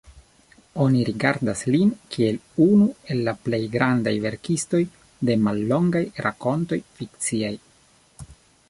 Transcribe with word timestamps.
Oni 0.85 1.01
rigardas 1.09 1.59
lin 1.75 1.91
kiel 2.15 2.39
unu 2.67 2.87
el 3.15 3.21
la 3.27 3.35
plej 3.45 3.61
grandaj 3.77 4.15
verkistoj 4.25 4.83
de 5.31 5.37
mallongaj 5.45 6.03
rakontoj 6.29 6.83
fikciaj. 6.99 7.55